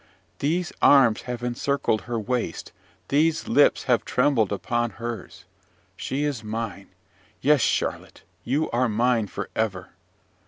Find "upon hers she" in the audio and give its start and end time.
4.51-6.23